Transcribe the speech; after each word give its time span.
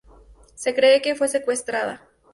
Se 0.55 0.73
cree 0.73 0.99
que 1.03 1.13
fue 1.13 1.27
secuestrada. 1.27 2.01